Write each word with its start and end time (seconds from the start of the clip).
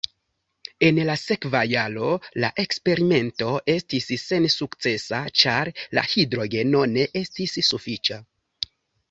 En 0.85 0.99
la 1.09 1.15
sekva 1.23 1.59
jaro 1.71 2.07
la 2.43 2.49
eksperimento 2.63 3.51
estis 3.75 4.09
sensukcesa, 4.23 5.21
ĉar 5.43 5.73
la 5.99 6.07
hidrogeno 6.15 6.83
ne 6.97 7.07
estis 7.25 7.57
sufiĉa. 7.71 8.21